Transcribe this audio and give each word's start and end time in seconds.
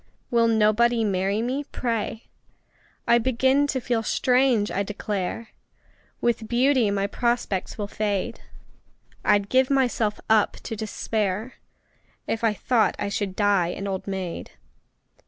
Will 0.31 0.47
nobody 0.47 1.03
marry 1.03 1.43
me, 1.43 1.63
pray! 1.65 2.23
I 3.07 3.19
begin 3.19 3.67
to 3.67 3.79
feel 3.79 4.01
strange, 4.01 4.71
I 4.71 4.81
declare! 4.81 5.49
With 6.21 6.47
beauty 6.47 6.89
my 6.89 7.05
prospects 7.05 7.77
will 7.77 7.87
fade 7.87 8.41
I'd 9.23 9.47
give 9.47 9.69
myself 9.69 10.19
up 10.27 10.53
to 10.63 10.75
despair 10.75 11.57
If 12.25 12.43
I 12.43 12.51
thought 12.55 12.95
I 12.97 13.09
should 13.09 13.35
die 13.35 13.67
an 13.67 13.85
old 13.87 14.07
maid! 14.07 14.53